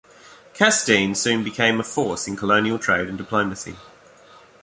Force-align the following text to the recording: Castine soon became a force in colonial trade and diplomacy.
Castine 0.55 1.13
soon 1.15 1.43
became 1.43 1.79
a 1.79 1.83
force 1.83 2.27
in 2.27 2.35
colonial 2.35 2.79
trade 2.79 3.07
and 3.07 3.19
diplomacy. 3.19 3.75